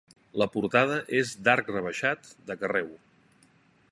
[0.41, 2.91] La portada és d'arc rebaixat, de carreu.